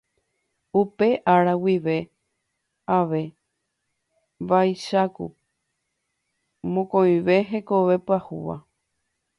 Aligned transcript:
Upe 0.79 1.07
ára 1.33 1.53
guive 1.63 1.97
ave 2.97 3.21
vaicháku 4.49 5.27
mokõive 6.73 7.35
hekove 7.51 7.95
pyahúva. 8.07 8.57